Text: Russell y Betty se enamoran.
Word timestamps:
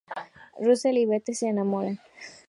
Russell 0.57 0.97
y 0.97 1.05
Betty 1.05 1.35
se 1.35 1.47
enamoran. 1.49 1.99